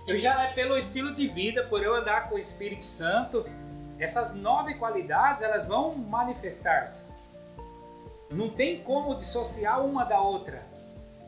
Eu 0.06 0.16
já 0.16 0.42
é 0.42 0.52
pelo 0.52 0.76
estilo 0.76 1.14
de 1.14 1.26
vida, 1.26 1.64
por 1.64 1.82
eu 1.82 1.94
andar 1.94 2.28
com 2.28 2.34
o 2.34 2.38
Espírito 2.38 2.84
Santo, 2.84 3.46
essas 3.98 4.34
nove 4.34 4.74
qualidades 4.74 5.42
elas 5.42 5.64
vão 5.64 5.94
manifestar-se. 5.94 7.11
Não 8.32 8.48
tem 8.50 8.82
como 8.82 9.14
dissociar 9.14 9.84
uma 9.84 10.04
da 10.04 10.20
outra. 10.20 10.62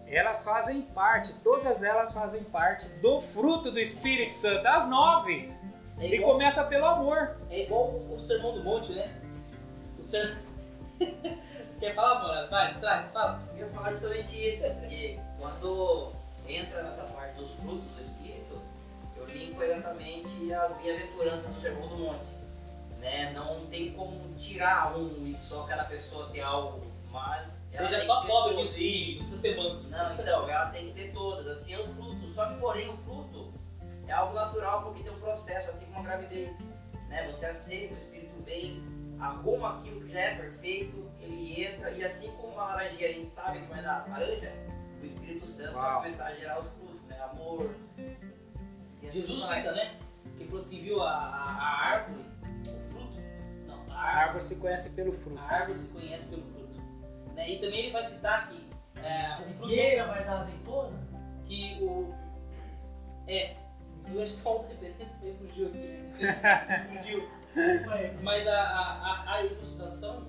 Elas 0.06 0.44
fazem 0.44 0.82
parte, 0.82 1.34
todas 1.42 1.82
elas 1.82 2.12
fazem 2.12 2.42
parte 2.44 2.88
do 3.00 3.20
fruto 3.20 3.70
do 3.70 3.78
Espírito 3.80 4.34
Santo, 4.34 4.66
as 4.66 4.88
nove. 4.88 5.52
É 5.99 6.06
E 6.06 6.14
igual, 6.16 6.32
começa 6.32 6.64
pelo 6.64 6.84
amor. 6.84 7.37
é 7.49 7.62
igual 7.62 7.88
o 7.88 8.20
sermão 8.20 8.54
do 8.54 8.62
monte, 8.62 8.92
né? 8.92 9.12
O 9.99 10.02
ser... 10.04 10.38
Quer 11.80 11.94
falar, 11.94 12.20
Morado? 12.23 12.50
Vai, 12.50 12.78
traz, 12.78 13.12
fala. 13.12 13.42
Eu 13.56 13.66
ia 13.66 13.73
falar 13.73 13.90
justamente 13.92 14.49
isso, 14.49 14.68
porque 14.80 15.18
quando 15.38 16.12
entra 16.49 16.82
nessa 16.82 17.02
parte 17.04 17.37
dos 17.37 17.50
frutos 17.52 17.90
do 17.96 18.00
Espírito, 18.02 18.61
eu 19.16 19.26
linko 19.26 19.62
exatamente 19.62 20.52
as 20.52 20.76
bem-aventuranças 20.76 21.46
do 21.46 21.61
Sermão 21.61 21.88
do 21.88 21.99
Monte. 21.99 22.26
Né? 23.00 23.32
Não 23.34 23.66
tem 23.66 23.92
como 23.92 24.34
tirar 24.37 24.96
um 24.96 25.26
e 25.26 25.34
só 25.34 25.64
cada 25.64 25.84
pessoa 25.84 26.28
ter 26.32 26.40
algo, 26.40 26.80
mas. 27.14 27.61
ela 27.73 27.88
Seja 27.88 28.00
só 28.00 28.26
pobre 28.26 28.56
disso, 28.56 28.78
Isso. 28.80 29.25
isso 29.25 29.37
ser 29.38 29.56
manso. 29.56 29.90
Não, 29.90 30.14
então, 30.14 30.49
ela 30.49 30.66
tem 30.71 30.88
que 30.88 30.94
ter 30.94 31.12
todas, 31.12 31.47
assim 31.47 31.73
é 31.73 31.80
o 31.80 31.88
fruto. 31.94 32.28
Só 32.28 32.47
que, 32.47 32.61
porém, 32.61 32.90
o 32.90 32.97
fruto 32.99 33.52
é 34.06 34.12
algo 34.12 34.35
natural 34.35 34.83
porque 34.83 35.02
tem 35.02 35.12
um 35.12 35.18
processo, 35.21 35.71
assim 35.71 35.87
como 35.87 36.00
a 36.00 36.02
gravidez. 36.02 36.59
Né? 37.09 37.26
Você 37.33 37.47
aceita, 37.47 37.94
o 37.94 37.99
Espírito 37.99 38.42
vem, 38.44 38.83
arruma 39.18 39.78
aquilo 39.78 40.00
que 40.02 40.12
já 40.12 40.21
é 40.21 40.35
perfeito, 40.35 41.11
ele 41.21 41.62
entra, 41.64 41.90
e 41.92 42.04
assim 42.04 42.30
como 42.33 42.52
uma 42.54 42.64
laranjeira 42.64 43.14
a 43.14 43.16
gente 43.16 43.28
sabe 43.30 43.61
que 43.61 43.66
vai 43.66 43.83
dar 43.83 44.06
laranja, 44.09 44.52
o 45.00 45.06
Espírito 45.06 45.47
Santo 45.47 45.73
vai 45.75 45.83
Uau. 45.90 45.99
começar 46.00 46.26
a 46.26 46.35
gerar 46.35 46.61
os 46.61 46.66
frutos, 46.68 47.00
né? 47.06 47.18
Amor. 47.30 47.71
e 49.02 49.09
assim 49.09 49.21
Jesus 49.21 49.47
vai. 49.49 49.56
cita, 49.59 49.73
né? 49.73 49.94
Que 50.37 50.44
falou 50.44 50.59
assim, 50.59 50.83
viu 50.83 51.00
a, 51.02 51.11
a, 51.11 51.50
a 51.52 51.87
árvore, 51.88 52.25
o 52.62 52.80
fruto. 52.90 53.16
Não, 53.66 53.75
a 53.90 53.94
A 53.94 54.00
árvore, 54.02 54.18
árvore 54.25 54.44
se 54.44 54.56
conhece 54.56 54.94
pelo 54.97 55.12
fruto. 55.12 55.38
a 55.38 55.42
árvore 55.54 55.78
se 55.78 55.87
conhece 55.88 56.26
pelo 56.26 56.42
fruto. 56.42 56.53
Né? 57.34 57.50
E 57.50 57.58
também 57.58 57.80
ele 57.80 57.90
vai 57.92 58.02
citar 58.02 58.48
que 58.48 58.66
é, 59.02 59.38
o 59.40 59.54
fruto 59.54 59.68
figueira 59.68 60.06
vai 60.06 60.24
dar 60.24 60.36
azeitona? 60.38 60.92
que 61.46 61.78
o. 61.82 62.14
É. 63.26 63.56
Eu 64.12 64.22
acho 64.22 64.36
que 64.36 64.42
tá 64.42 64.50
uma 64.50 64.68
referência, 64.68 65.06
me 65.22 65.32
fugiu 65.48 65.66
aqui. 65.68 66.98
fugiu. 66.98 67.28
Ué, 67.88 68.14
Mas 68.22 68.46
a, 68.46 68.60
a, 68.60 69.32
a- 69.34 69.44
ilustração 69.44 70.26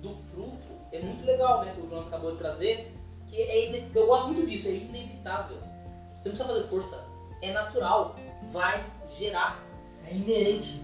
do 0.00 0.14
fruto 0.14 0.68
é 0.92 1.00
muito 1.00 1.24
legal, 1.26 1.64
né? 1.64 1.72
Que 1.74 1.80
o 1.82 1.88
Jonas 1.90 2.06
acabou 2.06 2.32
de 2.32 2.38
trazer. 2.38 2.94
Que 3.26 3.42
é, 3.42 3.86
eu 3.94 4.06
gosto 4.06 4.28
muito 4.28 4.46
disso, 4.46 4.68
é 4.68 4.72
inevitável. 4.72 5.58
Você 5.58 6.28
não 6.28 6.36
precisa 6.36 6.44
fazer 6.46 6.66
força. 6.68 7.06
É 7.42 7.52
natural. 7.52 8.16
Vai 8.50 8.82
gerar. 9.18 9.62
É 10.06 10.14
inerente. 10.14 10.80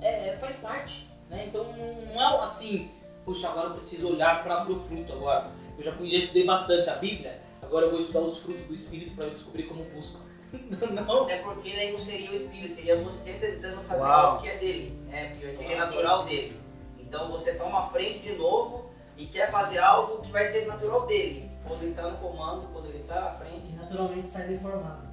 É, 0.00 0.28
é, 0.28 0.36
faz 0.36 0.56
parte. 0.56 1.08
Né? 1.28 1.46
Então 1.46 1.64
não 1.64 2.22
é 2.22 2.42
assim, 2.42 2.90
puxa, 3.28 3.48
agora 3.50 3.68
eu 3.68 3.74
preciso 3.74 4.08
olhar 4.08 4.42
para 4.42 4.72
o 4.72 4.80
fruto 4.80 5.12
agora. 5.12 5.50
Eu 5.76 5.84
já, 5.84 5.90
já 5.90 6.16
estudei 6.16 6.46
bastante 6.46 6.88
a 6.88 6.94
Bíblia, 6.94 7.38
agora 7.60 7.84
eu 7.84 7.90
vou 7.90 8.00
estudar 8.00 8.20
os 8.20 8.38
frutos 8.38 8.64
do 8.64 8.72
Espírito 8.72 9.14
para 9.14 9.28
descobrir 9.28 9.64
como 9.64 9.84
busco. 9.84 10.20
não. 10.50 11.24
Até 11.24 11.36
porque 11.36 11.76
daí 11.76 11.92
não 11.92 11.98
seria 11.98 12.30
o 12.30 12.34
Espírito, 12.34 12.74
seria 12.74 12.96
você 12.96 13.34
tentando 13.34 13.82
fazer 13.82 14.00
Uau. 14.00 14.26
algo 14.30 14.42
que 14.42 14.48
é 14.48 14.56
dele, 14.56 14.98
né? 15.08 15.28
Porque 15.28 15.52
seria 15.52 15.76
natural 15.76 16.24
dele. 16.24 16.58
Então 16.98 17.30
você 17.30 17.52
toma 17.54 17.80
a 17.80 17.86
frente 17.86 18.20
de 18.20 18.34
novo 18.34 18.90
e 19.18 19.26
quer 19.26 19.50
fazer 19.50 19.78
algo 19.78 20.22
que 20.22 20.32
vai 20.32 20.46
ser 20.46 20.66
natural 20.66 21.06
dele. 21.06 21.50
Quando 21.66 21.82
ele 21.82 21.90
está 21.90 22.08
no 22.08 22.16
comando, 22.16 22.66
quando 22.72 22.86
ele 22.86 23.00
está 23.00 23.26
à 23.26 23.32
frente. 23.32 23.72
Naturalmente 23.72 24.26
sai 24.26 24.48
deformado. 24.48 25.06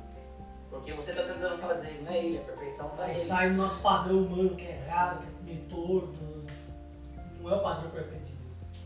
Porque 0.69 0.93
você 0.93 1.11
está 1.11 1.23
tentando 1.23 1.57
fazer, 1.57 2.01
não 2.01 2.11
é 2.13 2.17
ele, 2.17 2.37
a 2.37 2.41
perfeição 2.41 2.87
está 2.87 3.03
Aí 3.03 3.07
nele. 3.09 3.19
sai 3.19 3.51
o 3.51 3.55
nosso 3.55 3.83
padrão 3.83 4.19
humano 4.19 4.55
que 4.55 4.65
é 4.65 4.81
errado, 4.85 5.21
que 5.21 5.27
é 5.27 5.53
meio 5.53 5.65
torto. 5.69 6.34
Não 7.45 7.51
é 7.53 7.55
o 7.57 7.61
padrão 7.61 7.91
perfeito 7.91 8.25
de 8.25 8.33
Deus. 8.33 8.77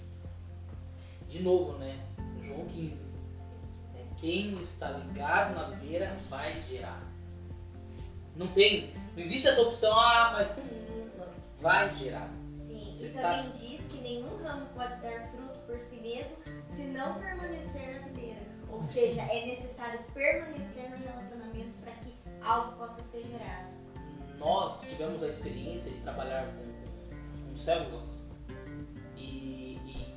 De 1.30 1.42
novo, 1.42 1.78
né? 1.78 1.98
João 2.42 2.66
15. 2.66 3.14
né? 3.94 4.06
Quem 4.18 4.60
está 4.60 4.90
ligado 4.90 5.56
na 5.56 5.70
videira 5.70 6.18
vai 6.30 6.62
gerar. 6.64 7.02
Não 8.36 8.48
tem. 8.48 8.94
Não 9.16 9.20
existe 9.24 9.48
essa 9.48 9.62
opção, 9.62 9.98
ah, 9.98 10.32
mas 10.34 10.58
não, 10.58 11.26
vai 11.62 11.96
gerar. 11.96 12.30
Sim, 12.44 12.92
Você 12.94 13.08
e 13.08 13.14
tá- 13.14 13.22
também 13.22 13.50
diz 13.52 13.80
que 13.88 14.02
nenhum 14.02 14.44
ramo 14.44 14.66
pode 14.76 14.96
dar 14.98 15.30
fruto 15.32 15.58
por 15.66 15.80
si 15.80 16.02
mesmo 16.02 16.36
se 16.68 16.82
não 16.84 17.18
permanecer 17.18 18.02
na 18.02 18.08
videira. 18.10 18.42
Ou 18.70 18.84
seja, 18.84 19.22
é 19.22 19.46
necessário 19.46 20.02
permanecer 20.14 20.90
no 20.90 20.98
relacionamento 20.98 21.78
para 21.78 21.94
que 21.94 22.14
algo 22.42 22.76
possa 22.76 23.02
ser 23.04 23.24
gerado. 23.26 23.70
Nós 24.38 24.82
tivemos 24.82 25.24
a 25.24 25.30
experiência 25.30 25.92
de 25.94 26.00
trabalhar 26.02 26.46
com, 26.46 27.48
com 27.50 27.56
células 27.56 28.29
e, 29.20 29.76
e 29.86 30.16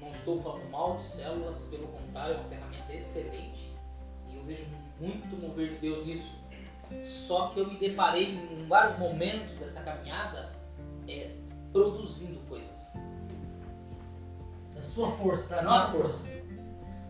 não 0.00 0.10
estou 0.10 0.40
falando 0.42 0.68
mal 0.70 0.96
de 0.96 1.06
células, 1.06 1.66
pelo 1.70 1.86
contrário, 1.88 2.34
é 2.34 2.38
uma 2.38 2.48
ferramenta 2.48 2.92
excelente 2.92 3.72
e 4.28 4.36
eu 4.36 4.42
vejo 4.44 4.66
muito 5.00 5.36
mover 5.36 5.70
de 5.74 5.76
Deus 5.78 6.06
nisso. 6.06 6.36
Só 7.04 7.48
que 7.48 7.60
eu 7.60 7.66
me 7.70 7.78
deparei 7.78 8.34
em 8.34 8.66
vários 8.66 8.98
momentos 8.98 9.56
dessa 9.58 9.82
caminhada 9.82 10.52
é, 11.06 11.30
produzindo 11.72 12.40
coisas. 12.48 12.94
Da 14.74 14.82
sua 14.82 15.10
força, 15.12 15.54
da 15.56 15.62
nossa 15.62 15.86
nossa 15.88 15.92
força. 15.98 16.28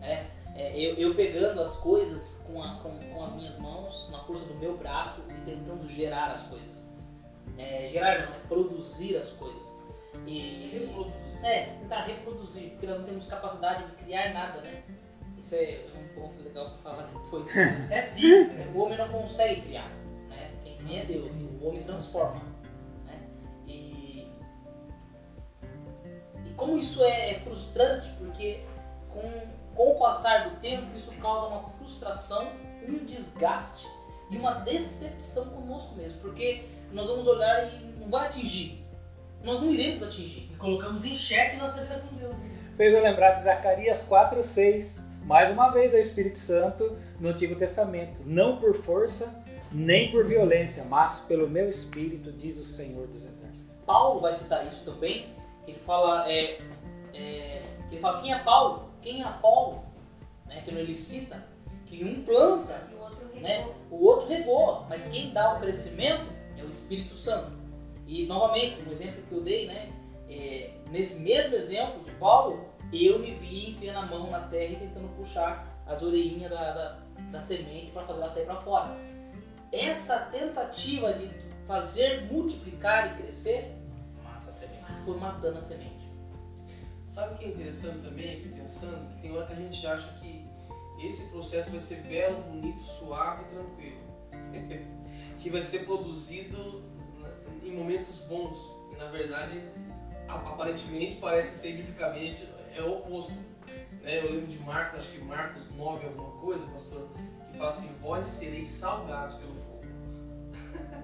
É, 0.01 0.77
eu, 0.77 0.95
eu 0.95 1.15
pegando 1.15 1.61
as 1.61 1.77
coisas 1.77 2.43
com, 2.45 2.61
a- 2.61 2.75
com, 2.83 2.99
com 2.99 3.23
as 3.23 3.31
minhas 3.33 3.57
mãos, 3.57 4.09
na 4.11 4.19
força 4.23 4.43
do 4.45 4.55
meu 4.55 4.77
braço 4.77 5.21
e 5.29 5.39
tentando 5.49 5.87
gerar 5.87 6.31
as 6.31 6.43
coisas. 6.47 6.93
É, 7.57 7.87
gerar 7.89 8.25
não, 8.27 8.35
é 8.35 8.39
produzir 8.49 9.15
as 9.15 9.29
coisas. 9.31 9.77
E 10.25 10.69
Reproduzir. 10.73 11.29
É, 11.43 11.65
tentar 11.81 12.01
reproduzir, 12.01 12.69
porque 12.71 12.85
nós 12.85 12.97
não 12.99 13.05
temos 13.05 13.25
capacidade 13.25 13.85
de 13.85 13.91
criar 13.93 14.33
nada, 14.33 14.61
né? 14.61 14.83
Isso 15.37 15.55
é 15.55 15.85
um 15.97 16.19
ponto 16.19 16.41
legal 16.41 16.71
para 16.71 16.91
falar 16.91 17.03
depois. 17.03 17.49
É 17.89 18.11
física. 18.13 18.67
O 18.75 18.81
homem 18.81 18.97
não 18.97 19.07
consegue 19.07 19.61
criar, 19.61 19.89
né? 20.27 20.51
Quem 20.63 20.77
cria 20.77 21.01
é 21.01 21.05
Deus, 21.05 21.35
o 21.35 21.65
homem 21.65 21.81
transforma. 21.83 22.41
Né? 23.05 23.19
E, 23.65 24.27
e 26.45 26.53
como 26.57 26.77
isso 26.77 27.01
é, 27.03 27.31
é 27.31 27.39
frustrante, 27.39 28.09
porque 28.17 28.61
com, 29.09 29.21
com 29.75 29.91
o 29.93 29.99
passar 29.99 30.49
do 30.49 30.59
tempo 30.59 30.93
isso 30.95 31.11
causa 31.13 31.47
uma 31.47 31.61
frustração, 31.69 32.51
um 32.85 33.05
desgaste 33.05 33.87
e 34.29 34.37
uma 34.37 34.55
decepção 34.55 35.45
conosco 35.51 35.95
mesmo, 35.95 36.19
porque 36.19 36.65
nós 36.91 37.07
vamos 37.07 37.27
olhar 37.27 37.73
e 37.73 37.79
não 37.97 38.09
vai 38.09 38.27
atingir. 38.27 38.78
Nós 39.43 39.59
não 39.61 39.71
iremos 39.71 40.03
atingir. 40.03 40.49
E 40.51 40.55
colocamos 40.55 41.05
em 41.05 41.15
xeque 41.15 41.57
nossa 41.57 41.81
vida 41.81 41.99
com 41.99 42.15
Deus. 42.15 42.37
né? 42.37 42.71
Fez 42.75 42.93
eu 42.93 43.01
lembrar 43.01 43.31
de 43.31 43.43
Zacarias 43.43 44.01
4, 44.01 44.41
6. 44.41 45.09
Mais 45.23 45.51
uma 45.51 45.69
vez 45.69 45.93
é 45.93 45.97
o 45.97 46.01
Espírito 46.01 46.37
Santo 46.37 46.97
no 47.19 47.29
Antigo 47.29 47.55
Testamento. 47.55 48.21
Não 48.25 48.57
por 48.57 48.73
força, 48.73 49.43
nem 49.71 50.11
por 50.11 50.25
violência, 50.25 50.85
mas 50.85 51.21
pelo 51.21 51.49
meu 51.49 51.69
Espírito, 51.69 52.31
diz 52.31 52.57
o 52.57 52.63
Senhor 52.63 53.07
dos 53.07 53.25
Exércitos. 53.25 53.75
Paulo 53.85 54.21
vai 54.21 54.33
citar 54.33 54.65
isso 54.65 54.85
também, 54.85 55.27
que 55.65 55.71
ele 55.71 55.79
fala, 55.79 56.31
é, 56.31 56.57
é, 57.13 57.63
ele 57.91 57.99
fala, 57.99 58.21
quem 58.21 58.33
é 58.33 58.39
Paulo? 58.39 58.89
Quem 59.01 59.21
é 59.21 59.25
Apolo? 59.25 59.83
Né, 60.47 60.61
que 60.61 60.71
ele 60.71 60.95
cita 60.95 61.43
que 61.85 62.03
um 62.03 62.23
planta, 62.23 62.87
O 62.93 63.03
outro 63.03 63.39
né, 63.39 63.67
o 63.89 64.05
outro 64.05 64.27
regou, 64.27 64.85
mas 64.89 65.05
quem 65.05 65.31
dá 65.31 65.55
o 65.55 65.59
crescimento 65.59 66.27
é 66.57 66.63
o 66.63 66.69
Espírito 66.69 67.15
Santo. 67.15 67.51
E 68.09 68.25
novamente, 68.25 68.81
um 68.81 68.91
exemplo 68.91 69.21
que 69.21 69.31
eu 69.31 69.41
dei, 69.41 69.67
né, 69.67 69.93
é, 70.27 70.71
nesse 70.89 71.21
mesmo 71.21 71.55
exemplo 71.55 72.03
de 72.03 72.11
Paulo, 72.13 72.65
eu 72.91 73.19
me 73.19 73.35
vi 73.35 73.69
enfiando 73.69 73.99
a 73.99 74.05
mão 74.07 74.31
na 74.31 74.47
terra 74.47 74.73
e 74.73 74.75
tentando 74.77 75.09
puxar 75.09 75.79
as 75.85 76.01
orelhinhas 76.01 76.49
da, 76.49 76.73
da, 76.73 76.99
da 77.31 77.39
semente 77.39 77.91
para 77.91 78.07
fazer 78.07 78.19
ela 78.21 78.29
sair 78.29 78.45
para 78.45 78.61
fora. 78.61 78.97
Essa 79.71 80.21
tentativa 80.21 81.13
de 81.13 81.29
fazer 81.67 82.25
multiplicar 82.31 83.13
e 83.13 83.21
crescer 83.21 83.75
Mata 84.23 84.51
foi 85.05 85.15
matando 85.17 85.59
a 85.59 85.61
semente. 85.61 86.09
Sabe 87.05 87.35
o 87.35 87.37
que 87.37 87.45
é 87.45 87.47
interessante 87.49 87.99
também 87.99 88.37
aqui 88.37 88.49
pensando? 88.49 89.07
Que 89.13 89.21
tem 89.21 89.37
hora 89.37 89.45
que 89.45 89.53
a 89.53 89.55
gente 89.55 89.85
acha 89.85 90.11
que 90.13 90.47
esse 91.05 91.29
processo 91.29 91.69
vai 91.69 91.79
ser 91.79 91.97
belo, 91.97 92.41
bonito, 92.41 92.81
suave 92.81 93.43
e 93.43 93.47
tranquilo. 93.49 93.99
que 95.37 95.51
vai 95.51 95.61
ser 95.61 95.85
produzido 95.85 96.98
em 97.69 97.75
momentos 97.75 98.19
bons. 98.19 98.57
E 98.91 98.97
na 98.97 99.05
verdade, 99.05 99.61
aparentemente, 100.27 101.15
parece 101.15 101.59
ser 101.59 101.73
biblicamente, 101.73 102.49
é 102.75 102.81
o 102.81 102.97
oposto. 102.97 103.33
Né? 104.01 104.19
Eu 104.19 104.31
lembro 104.31 104.47
de 104.47 104.59
Marcos, 104.59 104.99
acho 104.99 105.11
que 105.11 105.19
Marcos 105.19 105.69
9 105.75 106.05
alguma 106.07 106.31
coisa, 106.39 106.65
pastor, 106.67 107.09
que 107.51 107.57
fala 107.57 107.69
assim, 107.69 107.95
vós 108.01 108.25
sereis 108.25 108.69
salgados 108.69 109.35
pelo 109.35 109.53
fogo. 109.55 109.85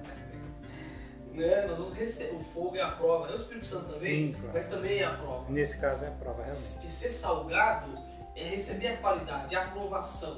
né? 1.33 1.65
Nós 1.67 1.77
vamos 1.77 1.95
receber, 1.95 2.35
o 2.35 2.39
fogo 2.39 2.75
é 2.75 2.81
a 2.81 2.91
prova, 2.91 3.29
é 3.29 3.33
o 3.33 3.35
Espírito 3.35 3.65
Santo 3.65 3.85
também, 3.85 3.99
Sim, 3.99 4.31
claro. 4.33 4.51
mas 4.53 4.67
também 4.67 4.99
é 4.99 5.05
a 5.05 5.13
prova. 5.13 5.51
Nesse 5.51 5.79
caso 5.79 6.05
é 6.05 6.07
a 6.07 6.11
prova, 6.11 6.43
realmente. 6.43 6.85
E 6.85 6.89
ser 6.89 7.09
salgado 7.09 7.97
é 8.35 8.49
receber 8.49 8.87
a 8.87 8.97
qualidade, 8.97 9.55
a 9.55 9.65
aprovação, 9.65 10.37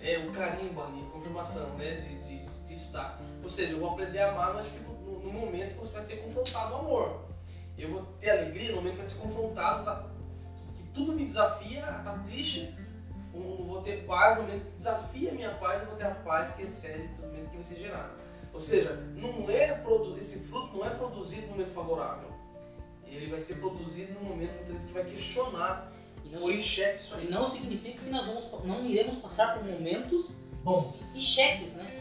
é 0.00 0.18
o 0.18 0.32
carimbo 0.32 0.82
ali, 0.82 1.04
a 1.06 1.10
confirmação 1.10 1.68
né, 1.70 1.96
de, 1.96 2.18
de, 2.22 2.48
de 2.66 2.74
estar. 2.74 3.20
Ou 3.42 3.48
seja, 3.48 3.72
eu 3.72 3.80
vou 3.80 3.90
aprender 3.90 4.20
a 4.20 4.30
amar, 4.30 4.54
mas 4.54 4.66
fico 4.66 4.87
momento 5.40 5.74
que 5.74 5.80
você 5.80 5.94
vai 5.94 6.02
ser 6.02 6.16
confrontado 6.16 6.74
ao 6.74 6.80
amor. 6.80 7.20
Eu 7.76 7.90
vou 7.90 8.02
ter 8.20 8.30
alegria 8.30 8.70
no 8.70 8.76
momento 8.76 8.92
que 8.92 8.98
vai 8.98 9.06
ser 9.06 9.18
confrontado, 9.18 9.84
tá, 9.84 10.06
que 10.76 10.82
tudo 10.94 11.12
me 11.12 11.24
desafia, 11.24 11.82
tá 11.82 12.22
triste. 12.26 12.74
Eu 13.32 13.64
vou 13.64 13.82
ter 13.82 14.04
paz 14.04 14.36
no 14.36 14.42
momento 14.42 14.64
que 14.64 14.76
desafia 14.76 15.30
a 15.30 15.34
minha 15.34 15.50
paz, 15.54 15.80
eu 15.82 15.86
vou 15.86 15.96
ter 15.96 16.06
a 16.06 16.14
paz 16.14 16.52
que 16.52 16.62
excede 16.62 17.08
todo 17.14 17.26
momento 17.26 17.50
que 17.50 17.56
vai 17.56 17.64
ser 17.64 17.76
gerado. 17.76 18.12
Ou 18.52 18.60
seja, 18.60 18.94
não 19.14 19.48
é 19.48 19.80
esse 20.18 20.40
fruto 20.40 20.76
não 20.76 20.84
é 20.84 20.90
produzido 20.90 21.42
no 21.42 21.52
momento 21.52 21.70
favorável. 21.70 22.28
Ele 23.06 23.30
vai 23.30 23.38
ser 23.38 23.56
produzido 23.56 24.14
no 24.14 24.20
momento 24.20 24.50
muitas 24.54 24.70
vezes 24.70 24.86
que 24.86 24.92
vai 24.92 25.04
questionar 25.04 25.92
E 26.24 26.28
não, 26.28 26.40
ou 26.42 26.50
em 26.50 26.60
xeque 26.60 27.00
isso 27.00 27.14
e 27.14 27.20
aí. 27.20 27.30
não 27.30 27.46
significa 27.46 28.02
que 28.02 28.10
nós 28.10 28.26
vamos, 28.26 28.50
não 28.64 28.84
iremos 28.84 29.16
passar 29.16 29.54
por 29.54 29.64
momentos 29.64 30.38
Bom, 30.62 30.98
e 31.14 31.20
cheques, 31.20 31.76
né? 31.76 31.97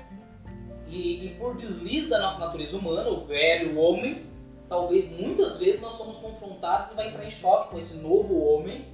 E, 0.87 1.25
e 1.25 1.35
por 1.37 1.55
deslize 1.55 2.09
da 2.09 2.19
nossa 2.19 2.39
natureza 2.39 2.77
humana, 2.77 3.09
o 3.09 3.25
velho 3.25 3.77
homem, 3.77 4.25
talvez 4.69 5.09
muitas 5.11 5.57
vezes 5.57 5.81
nós 5.81 5.93
somos 5.93 6.17
confrontados 6.17 6.91
e 6.91 6.95
vai 6.95 7.09
entrar 7.09 7.25
em 7.25 7.31
choque 7.31 7.71
com 7.71 7.77
esse 7.77 7.97
novo 7.97 8.39
homem, 8.39 8.87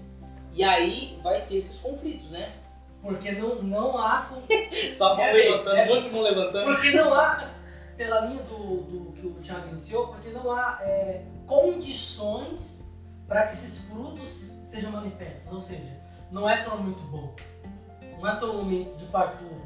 e 0.51 0.63
aí 0.63 1.19
vai 1.21 1.45
ter 1.45 1.57
esses 1.57 1.79
conflitos, 1.79 2.31
né? 2.31 2.53
porque 3.03 3.33
não, 3.33 3.62
não 3.62 3.97
há. 3.97 4.29
Só 4.97 5.15
mão 5.15 5.25
É, 5.25 5.33
levantando, 5.33 5.75
é. 5.75 5.83
um 5.83 5.95
monte 5.95 6.07
de 6.07 6.13
mão 6.13 6.21
levantando. 6.21 6.65
Porque 6.73 6.91
não 6.91 7.13
há, 7.13 7.50
pela 7.97 8.21
linha 8.21 8.41
do, 8.43 8.77
do 8.77 9.12
que 9.12 9.27
o 9.27 9.33
Thiago 9.33 9.67
iniciou, 9.67 10.07
porque 10.07 10.29
não 10.29 10.50
há 10.50 10.79
é, 10.81 11.25
condições 11.45 12.89
para 13.27 13.47
que 13.47 13.53
esses 13.53 13.89
frutos 13.89 14.58
sejam 14.63 14.91
manifestos. 14.91 15.51
Ou 15.51 15.60
seja, 15.60 16.01
não 16.32 16.49
é 16.49 16.56
só 16.56 16.77
momento 16.77 17.01
bom, 17.03 17.36
não 18.17 18.27
é 18.27 18.32
só 18.32 18.51
um 18.51 18.63
momento 18.63 18.95
de 18.95 19.06
fartura, 19.08 19.62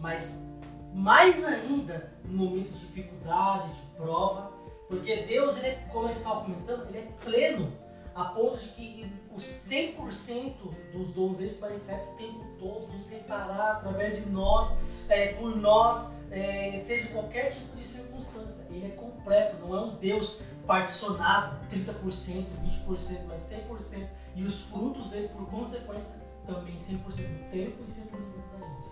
mas 0.00 0.49
mais 0.92 1.44
ainda 1.44 2.12
no 2.24 2.44
momento 2.44 2.72
de 2.72 2.80
dificuldade, 2.80 3.68
de 3.68 3.96
prova, 3.96 4.52
porque 4.88 5.22
Deus, 5.22 5.56
ele 5.56 5.68
é, 5.68 5.74
como 5.92 6.06
a 6.06 6.08
gente 6.08 6.18
estava 6.18 6.40
comentando, 6.40 6.88
ele 6.88 6.98
é 6.98 7.08
pleno, 7.22 7.72
a 8.14 8.24
ponto 8.24 8.58
de 8.58 8.68
que 8.70 9.12
os 9.34 9.44
100% 9.44 10.54
dos 10.92 11.12
dons 11.12 11.38
dele 11.38 11.50
se 11.50 11.60
manifestam 11.60 12.14
o 12.14 12.16
tempo 12.18 12.44
todo, 12.58 12.98
sem 12.98 13.20
parar, 13.20 13.76
através 13.76 14.16
de 14.16 14.28
nós, 14.28 14.80
é, 15.08 15.28
por 15.34 15.56
nós, 15.56 16.16
é, 16.30 16.76
seja 16.76 17.08
qualquer 17.08 17.50
tipo 17.50 17.76
de 17.76 17.86
circunstância. 17.86 18.66
Ele 18.68 18.86
é 18.86 18.90
completo, 18.90 19.56
não 19.64 19.76
é 19.76 19.80
um 19.80 19.96
Deus 19.96 20.42
particionado, 20.66 21.56
30%, 21.70 22.46
20%, 22.86 23.26
mas 23.28 23.42
100%. 23.44 24.08
E 24.34 24.44
os 24.44 24.62
frutos 24.62 25.08
dele, 25.10 25.28
por 25.28 25.48
consequência, 25.48 26.20
também 26.46 26.76
100% 26.76 26.98
do 26.98 27.50
tempo 27.50 27.82
e 27.82 27.90
100% 27.90 28.10
da 28.10 28.20
gente. 28.20 28.90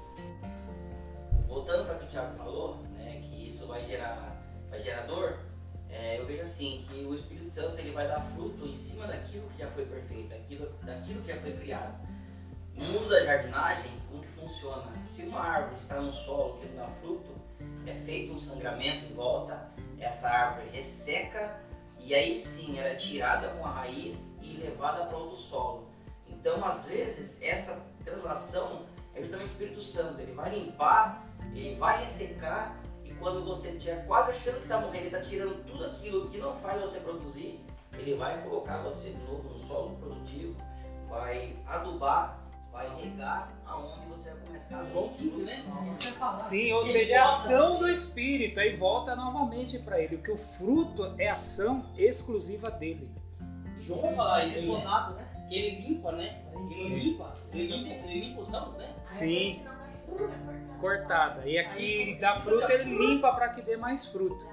Voltando 1.58 1.86
para 1.86 1.96
o 1.96 1.98
que 1.98 2.04
o 2.04 2.08
Thiago 2.08 2.36
falou, 2.36 2.76
né, 2.96 3.20
que 3.20 3.48
isso 3.48 3.66
vai 3.66 3.84
gerar, 3.84 4.40
vai 4.70 4.78
gerar 4.78 5.02
dor, 5.06 5.40
é, 5.90 6.20
eu 6.20 6.24
vejo 6.24 6.42
assim, 6.42 6.86
que 6.88 7.04
o 7.04 7.12
Espírito 7.12 7.50
Santo 7.50 7.80
ele 7.80 7.90
vai 7.90 8.06
dar 8.06 8.20
fruto 8.32 8.64
em 8.64 8.72
cima 8.72 9.08
daquilo 9.08 9.48
que 9.48 9.58
já 9.58 9.68
foi 9.68 9.84
perfeito, 9.84 10.28
daquilo, 10.28 10.72
daquilo 10.84 11.20
que 11.20 11.34
já 11.34 11.40
foi 11.40 11.52
criado. 11.54 11.98
No 12.76 12.84
mundo 12.84 13.08
da 13.08 13.24
jardinagem, 13.24 13.90
como 14.08 14.22
que 14.22 14.28
funciona? 14.28 14.84
Se 15.00 15.24
uma 15.24 15.40
árvore 15.40 15.74
está 15.74 16.00
no 16.00 16.12
solo 16.12 16.58
que 16.58 16.68
não 16.68 16.76
dá 16.76 16.88
fruto, 16.92 17.34
é 17.84 17.92
feito 17.92 18.34
um 18.34 18.38
sangramento 18.38 19.06
em 19.06 19.14
volta, 19.14 19.68
essa 19.98 20.28
árvore 20.28 20.68
resseca 20.70 21.60
e 21.98 22.14
aí 22.14 22.36
sim 22.36 22.78
ela 22.78 22.90
é 22.90 22.94
tirada 22.94 23.48
com 23.48 23.66
a 23.66 23.72
raiz 23.72 24.30
e 24.40 24.58
levada 24.58 25.06
para 25.06 25.18
outro 25.18 25.34
solo. 25.36 25.88
Então, 26.28 26.64
às 26.64 26.86
vezes, 26.86 27.42
essa 27.42 27.84
translação 28.04 28.86
é 29.12 29.20
justamente 29.20 29.48
o 29.48 29.52
Espírito 29.52 29.80
Santo. 29.80 30.20
Ele 30.20 30.32
vai 30.32 30.54
limpar, 30.56 31.27
ele 31.54 31.74
vai 31.74 32.02
ressecar 32.02 32.76
e 33.04 33.12
quando 33.14 33.44
você 33.44 33.70
estiver 33.70 34.06
quase 34.06 34.30
achando 34.30 34.56
que 34.56 34.62
está 34.62 34.80
morrendo, 34.80 35.06
ele 35.06 35.16
está 35.16 35.20
tirando 35.20 35.64
tudo 35.64 35.84
aquilo 35.86 36.28
que 36.28 36.38
não 36.38 36.52
faz 36.54 36.80
você 36.80 37.00
produzir, 37.00 37.60
ele 37.98 38.14
vai 38.14 38.40
colocar 38.42 38.78
você 38.78 39.10
de 39.10 39.18
novo 39.24 39.48
no 39.48 39.58
solo 39.58 39.96
produtivo, 39.96 40.56
vai 41.08 41.56
adubar, 41.66 42.38
vai 42.70 42.88
regar 42.96 43.52
aonde 43.66 44.06
você 44.06 44.30
vai 44.30 44.40
começar 44.46 44.80
a 44.80 44.84
João 44.84 45.08
15, 45.08 45.44
né? 45.44 45.64
Sim, 46.36 46.72
ou 46.72 46.84
seja, 46.84 47.14
é 47.14 47.18
a 47.18 47.24
ação 47.24 47.78
do 47.78 47.88
Espírito. 47.88 48.60
Aí 48.60 48.76
volta 48.76 49.16
novamente 49.16 49.78
para 49.78 50.00
ele, 50.00 50.16
porque 50.16 50.30
o 50.30 50.36
fruto 50.36 51.14
é 51.18 51.28
ação 51.28 51.86
exclusiva 51.96 52.70
dele. 52.70 53.10
João 53.80 54.02
vai 54.02 54.14
falar 54.14 54.44
isso, 54.44 54.60
né? 54.60 54.84
Né? 55.16 55.28
que 55.48 55.54
ele 55.54 55.80
limpa, 55.80 56.12
né? 56.12 56.42
Ele 56.70 56.94
limpa, 56.98 57.34
ele 57.52 57.66
limpa, 57.66 57.94
ele 58.06 58.20
limpa 58.20 58.40
os 58.42 58.48
ramos, 58.48 58.76
né? 58.76 58.94
Sim. 59.06 59.62
Cortada. 60.78 61.46
E 61.46 61.58
aqui 61.58 62.02
ele 62.02 62.14
dá 62.18 62.40
fruto, 62.40 62.70
ele 62.70 62.96
limpa 62.96 63.32
para 63.32 63.48
que 63.50 63.62
dê 63.62 63.76
mais 63.76 64.06
fruto. 64.06 64.46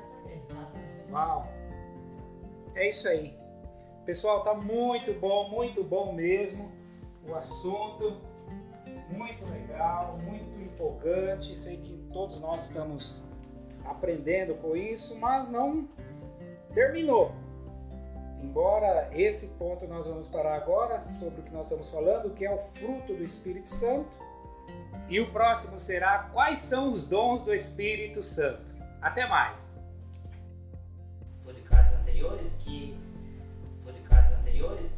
Uau! 1.12 1.48
É 2.74 2.90
isso 2.90 3.08
aí. 3.08 3.38
Pessoal, 4.06 4.44
tá 4.44 4.54
muito 4.54 5.14
bom, 5.20 5.50
muito 5.50 5.84
bom 5.84 6.14
mesmo. 6.14 6.72
O 7.28 7.34
assunto 7.34 8.22
muito 9.10 9.46
legal, 9.46 10.18
muito 10.18 10.60
empolgante. 10.62 11.58
Sei 11.58 11.78
que 11.78 11.98
todos 12.12 12.40
nós 12.40 12.68
estamos 12.68 13.28
aprendendo 13.84 14.56
com 14.56 14.76
isso, 14.76 15.18
mas 15.20 15.50
não 15.50 15.88
terminou. 16.74 17.32
Embora 18.42 19.10
esse 19.14 19.54
ponto 19.56 19.88
nós 19.88 20.06
vamos 20.06 20.28
parar 20.28 20.56
agora 20.56 21.02
sobre 21.02 21.42
o 21.42 21.44
que 21.44 21.52
nós 21.52 21.66
estamos 21.66 21.90
falando, 21.90 22.34
que 22.34 22.46
é 22.46 22.54
o 22.54 22.58
fruto 22.58 23.14
do 23.14 23.24
Espírito 23.24 23.70
Santo. 23.70 24.25
E 25.08 25.20
o 25.20 25.32
próximo 25.32 25.78
será 25.78 26.30
quais 26.34 26.60
são 26.60 26.92
os 26.92 27.08
dons 27.08 27.44
do 27.44 27.54
Espírito 27.54 28.22
Santo. 28.22 28.66
Até 29.02 29.28
mais. 29.28 29.80
podcasts 31.44 31.94
anteriores 32.00 32.54
que 32.64 32.98
podcasts 33.84 34.34
anteriores 34.40 34.95